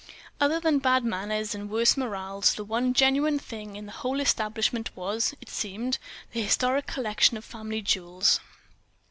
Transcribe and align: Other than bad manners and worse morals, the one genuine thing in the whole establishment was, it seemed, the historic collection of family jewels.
Other 0.39 0.59
than 0.59 0.79
bad 0.79 1.05
manners 1.05 1.53
and 1.53 1.69
worse 1.69 1.95
morals, 1.95 2.55
the 2.55 2.63
one 2.63 2.91
genuine 2.91 3.37
thing 3.37 3.75
in 3.75 3.85
the 3.85 3.91
whole 3.91 4.19
establishment 4.19 4.89
was, 4.97 5.35
it 5.41 5.47
seemed, 5.49 5.99
the 6.31 6.41
historic 6.41 6.87
collection 6.87 7.37
of 7.37 7.45
family 7.45 7.83
jewels. 7.83 8.39